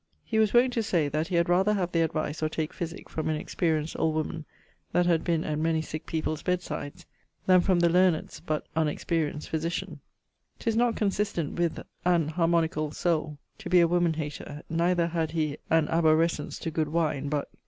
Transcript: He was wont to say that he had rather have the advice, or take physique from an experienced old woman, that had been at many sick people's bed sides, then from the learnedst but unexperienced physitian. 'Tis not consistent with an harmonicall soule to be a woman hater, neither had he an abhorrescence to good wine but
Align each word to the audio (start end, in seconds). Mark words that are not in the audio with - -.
He 0.23 0.39
was 0.39 0.51
wont 0.51 0.73
to 0.73 0.81
say 0.81 1.09
that 1.09 1.27
he 1.27 1.35
had 1.35 1.47
rather 1.47 1.73
have 1.73 1.91
the 1.91 2.01
advice, 2.01 2.41
or 2.41 2.49
take 2.49 2.73
physique 2.73 3.07
from 3.07 3.29
an 3.29 3.35
experienced 3.35 3.95
old 3.99 4.15
woman, 4.15 4.45
that 4.93 5.05
had 5.05 5.23
been 5.23 5.43
at 5.43 5.59
many 5.59 5.83
sick 5.83 6.07
people's 6.07 6.41
bed 6.41 6.63
sides, 6.63 7.05
then 7.45 7.61
from 7.61 7.79
the 7.81 7.87
learnedst 7.87 8.41
but 8.47 8.65
unexperienced 8.75 9.47
physitian. 9.51 9.99
'Tis 10.57 10.75
not 10.75 10.95
consistent 10.95 11.59
with 11.59 11.79
an 12.03 12.29
harmonicall 12.31 12.91
soule 12.95 13.37
to 13.59 13.69
be 13.69 13.79
a 13.79 13.87
woman 13.87 14.15
hater, 14.15 14.63
neither 14.71 15.05
had 15.05 15.29
he 15.33 15.57
an 15.69 15.87
abhorrescence 15.89 16.57
to 16.57 16.71
good 16.71 16.87
wine 16.89 17.29
but 17.29 17.47